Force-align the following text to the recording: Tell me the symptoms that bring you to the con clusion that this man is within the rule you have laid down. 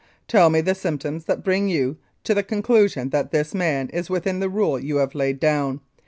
Tell 0.27 0.49
me 0.49 0.61
the 0.61 0.73
symptoms 0.73 1.25
that 1.25 1.43
bring 1.43 1.69
you 1.69 1.97
to 2.23 2.33
the 2.33 2.41
con 2.41 2.63
clusion 2.63 3.11
that 3.11 3.29
this 3.29 3.53
man 3.53 3.87
is 3.89 4.09
within 4.09 4.39
the 4.39 4.49
rule 4.49 4.79
you 4.79 4.95
have 4.97 5.13
laid 5.13 5.39
down. 5.39 5.79